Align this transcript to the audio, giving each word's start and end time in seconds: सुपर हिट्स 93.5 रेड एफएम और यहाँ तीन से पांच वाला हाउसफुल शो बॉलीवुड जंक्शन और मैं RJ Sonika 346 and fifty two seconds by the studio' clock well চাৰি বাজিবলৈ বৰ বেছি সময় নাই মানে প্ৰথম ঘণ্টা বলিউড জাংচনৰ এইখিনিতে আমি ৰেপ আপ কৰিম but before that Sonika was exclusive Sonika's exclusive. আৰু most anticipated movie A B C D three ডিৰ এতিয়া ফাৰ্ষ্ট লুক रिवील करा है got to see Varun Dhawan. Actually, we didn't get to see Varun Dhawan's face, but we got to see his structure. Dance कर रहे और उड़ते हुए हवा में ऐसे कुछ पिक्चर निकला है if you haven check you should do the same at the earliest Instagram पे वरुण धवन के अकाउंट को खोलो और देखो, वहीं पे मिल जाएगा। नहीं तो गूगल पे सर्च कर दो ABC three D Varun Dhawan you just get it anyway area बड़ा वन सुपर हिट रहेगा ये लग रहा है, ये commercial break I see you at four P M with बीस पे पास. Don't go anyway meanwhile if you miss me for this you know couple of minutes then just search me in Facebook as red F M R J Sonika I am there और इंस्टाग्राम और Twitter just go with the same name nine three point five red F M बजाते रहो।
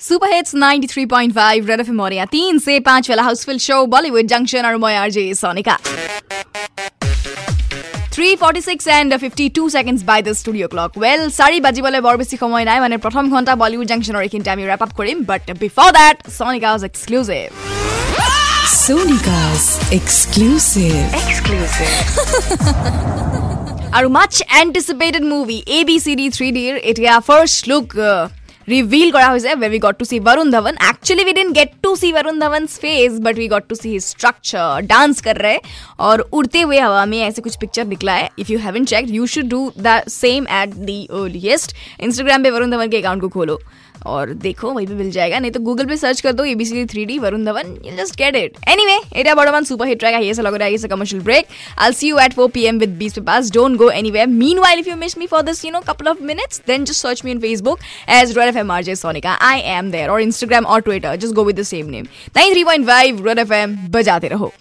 सुपर 0.00 0.32
हिट्स 0.32 0.54
93.5 0.54 1.68
रेड 1.68 1.80
एफएम 1.80 2.00
और 2.00 2.12
यहाँ 2.12 2.26
तीन 2.28 2.58
से 2.58 2.78
पांच 2.82 3.10
वाला 3.10 3.22
हाउसफुल 3.22 3.58
शो 3.58 3.84
बॉलीवुड 3.88 4.26
जंक्शन 4.28 4.66
और 4.66 4.76
मैं 4.78 4.96
RJ 4.96 5.32
Sonika 5.36 5.76
346 8.14 8.88
and 8.90 9.12
fifty 9.18 9.44
two 9.50 9.62
seconds 9.70 10.00
by 10.04 10.20
the 10.22 10.32
studio' 10.40 10.70
clock 10.72 10.90
well 11.02 11.20
চাৰি 11.38 11.58
বাজিবলৈ 11.66 12.00
বৰ 12.06 12.16
বেছি 12.20 12.36
সময় 12.42 12.64
নাই 12.64 12.78
মানে 12.80 12.96
প্ৰথম 13.04 13.24
ঘণ্টা 13.34 13.52
বলিউড 13.62 13.86
জাংচনৰ 13.92 14.20
এইখিনিতে 14.26 14.50
আমি 14.54 14.64
ৰেপ 14.70 14.82
আপ 14.86 14.92
কৰিম 14.98 15.16
but 15.30 15.42
before 15.62 15.88
that 15.98 16.16
Sonika 16.38 16.68
was 16.72 16.82
exclusive 16.90 17.46
Sonika's 18.74 19.64
exclusive. 19.92 21.08
আৰু 23.96 24.08
most 24.08 24.34
anticipated 24.60 25.24
movie 25.32 25.58
A 25.68 25.80
B 25.88 25.96
C 26.04 26.12
D 26.20 26.26
three 26.36 26.48
ডিৰ 26.56 26.74
এতিয়া 26.90 27.14
ফাৰ্ষ্ট 27.28 27.60
লুক 27.70 27.86
रिवील 28.69 29.11
करा 29.11 29.27
है 29.27 29.79
got 29.79 29.99
to 29.99 30.05
see 30.05 30.19
Varun 30.19 30.51
Dhawan. 30.51 30.77
Actually, 30.79 31.23
we 31.23 31.33
didn't 31.33 31.53
get 31.53 31.75
to 31.83 31.95
see 31.95 32.11
Varun 32.13 32.39
Dhawan's 32.39 32.77
face, 32.77 33.19
but 33.19 33.35
we 33.35 33.47
got 33.47 33.69
to 33.69 33.75
see 33.75 33.93
his 33.93 34.05
structure. 34.05 34.81
Dance 34.87 35.21
कर 35.21 35.37
रहे 35.37 35.59
और 35.99 36.19
उड़ते 36.19 36.61
हुए 36.61 36.79
हवा 36.79 37.05
में 37.05 37.19
ऐसे 37.19 37.41
कुछ 37.41 37.55
पिक्चर 37.55 37.85
निकला 37.87 38.13
है 38.13 38.29
if 38.39 38.51
you 38.51 38.59
haven 38.59 38.85
check 38.85 39.09
you 39.09 39.25
should 39.27 39.49
do 39.49 39.71
the 39.79 40.01
same 40.09 40.47
at 40.61 40.73
the 40.85 41.03
earliest 41.11 41.75
Instagram 41.99 42.43
पे 42.43 42.49
वरुण 42.51 42.71
धवन 42.71 42.89
के 42.89 42.97
अकाउंट 42.97 43.21
को 43.21 43.29
खोलो 43.29 43.59
और 44.05 44.29
देखो, 44.35 44.71
वहीं 44.71 44.87
पे 44.87 44.93
मिल 44.93 45.09
जाएगा। 45.11 45.39
नहीं 45.39 45.51
तो 45.51 45.59
गूगल 45.59 45.85
पे 45.85 45.97
सर्च 45.97 46.21
कर 46.21 46.33
दो 46.33 46.43
ABC 46.45 46.85
three 46.85 47.05
D 47.05 47.17
Varun 47.19 47.45
Dhawan 47.45 47.75
you 47.85 47.95
just 47.97 48.15
get 48.17 48.35
it 48.35 48.57
anyway 48.85 48.97
area 49.15 49.35
बड़ा 49.35 49.51
वन 49.51 49.63
सुपर 49.63 49.87
हिट 49.87 50.03
रहेगा 50.03 50.17
ये 50.17 50.33
लग 50.33 50.53
रहा 50.53 50.65
है, 50.65 50.71
ये 50.71 50.87
commercial 50.87 51.21
break 51.23 51.47
I 51.79 51.91
see 51.93 52.07
you 52.07 52.19
at 52.19 52.33
four 52.33 52.49
P 52.51 52.63
M 52.65 52.79
with 52.79 52.97
बीस 52.97 53.13
पे 53.13 53.21
पास. 53.21 53.51
Don't 53.51 53.77
go 53.77 53.89
anyway 54.11 54.25
meanwhile 54.59 54.79
if 54.79 54.89
you 54.89 54.95
miss 54.95 55.17
me 55.17 55.27
for 55.27 55.41
this 55.43 55.63
you 55.65 55.71
know 55.71 55.79
couple 55.87 56.07
of 56.07 56.21
minutes 56.23 56.61
then 56.67 56.85
just 56.85 57.01
search 57.01 57.21
me 57.25 57.31
in 57.31 57.39
Facebook 57.39 57.79
as 58.19 58.37
red 58.37 58.45
F 58.45 58.57
M 58.57 58.71
R 58.71 58.83
J 58.83 58.95
Sonika 58.95 59.33
I 59.49 59.59
am 59.75 59.91
there 59.91 60.09
और 60.09 60.21
इंस्टाग्राम 60.21 60.65
और 60.65 60.81
Twitter 60.81 61.15
just 61.15 61.33
go 61.33 61.43
with 61.43 61.59
the 61.59 61.63
same 61.63 61.89
name 61.89 62.07
nine 62.37 62.53
three 62.53 62.63
point 62.63 62.87
five 62.87 63.25
red 63.27 63.39
F 63.39 63.53
M 63.53 63.77
बजाते 63.89 64.27
रहो। 64.27 64.53